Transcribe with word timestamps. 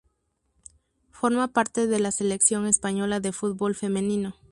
Forma 1.11 1.49
parte 1.49 1.85
de 1.85 1.99
la 1.99 2.11
selección 2.11 2.65
española 2.65 3.19
de 3.19 3.31
fútbol 3.31 3.75
femenino. 3.75 4.35